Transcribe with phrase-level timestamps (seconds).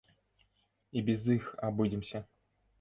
[0.97, 2.27] І без іх абыдземся!